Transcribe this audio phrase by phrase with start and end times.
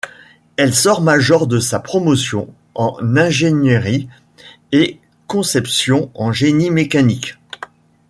[0.57, 4.09] Elle sort major de sa promotion en Ingénierie
[4.71, 7.37] et conception en génie mécanique.